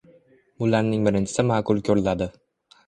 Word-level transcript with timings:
Bularning 0.63 1.05
birinchisi 1.09 1.47
ma’qul 1.53 1.85
ko‘riladi 1.91 2.35